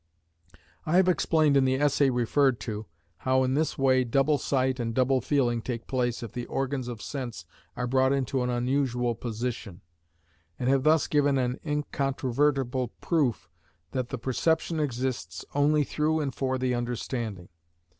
I 0.83 0.95
have 0.95 1.07
explained 1.07 1.55
in 1.55 1.63
the 1.63 1.75
essay 1.75 2.09
referred 2.09 2.59
to, 2.61 2.87
how 3.17 3.43
in 3.43 3.53
this 3.53 3.77
way 3.77 4.03
double 4.03 4.39
sight 4.39 4.79
and 4.79 4.95
double 4.95 5.21
feeling 5.21 5.61
take 5.61 5.85
place 5.85 6.23
if 6.23 6.31
the 6.31 6.47
organs 6.47 6.87
of 6.87 7.03
sense 7.03 7.45
are 7.77 7.85
brought 7.85 8.11
into 8.11 8.41
an 8.41 8.49
unusual 8.49 9.13
position; 9.13 9.81
and 10.57 10.67
have 10.69 10.81
thus 10.85 11.05
given 11.05 11.37
an 11.37 11.59
incontrovertible 11.63 12.87
proof 12.99 13.47
that 13.91 14.05
perception 14.05 14.79
exists 14.79 15.45
only 15.53 15.83
through 15.83 16.19
and 16.19 16.33
for 16.33 16.57
the 16.57 16.73
understanding. 16.73 17.49